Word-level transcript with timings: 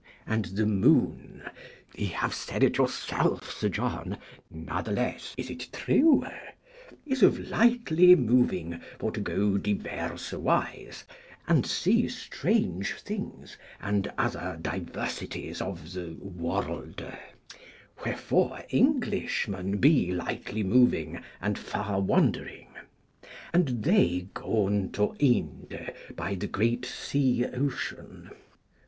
And 0.25 0.45
the 0.45 0.65
Moon 0.65 1.43
(ye 1.95 2.07
have 2.07 2.33
said 2.33 2.63
it 2.63 2.79
yourself, 2.79 3.51
Sir 3.55 3.69
John, 3.69 4.17
natheless, 4.49 5.35
is 5.37 5.51
it 5.51 5.69
true) 5.71 6.25
is 7.05 7.21
of 7.21 7.37
lightly 7.51 8.15
moving, 8.15 8.81
for 8.97 9.11
to 9.11 9.19
go 9.19 9.59
diverse 9.59 10.33
ways, 10.33 11.03
and 11.47 11.67
see 11.67 12.07
strange 12.09 12.95
things, 12.95 13.57
and 13.79 14.11
other 14.17 14.57
diversities 14.59 15.61
of 15.61 15.93
the 15.93 16.13
Worlde. 16.19 17.05
Wherefore 18.03 18.63
Englishmen 18.71 19.77
be 19.77 20.11
lightly 20.11 20.63
moving, 20.63 21.21
and 21.39 21.59
far 21.59 22.01
wandering. 22.01 22.69
And 23.53 23.83
they 23.83 24.29
gon 24.33 24.89
to 24.93 25.13
Ynde 25.21 25.93
by 26.15 26.33
the 26.33 26.47
great 26.47 26.87
Sea 26.87 27.45
Ocean. 27.45 28.31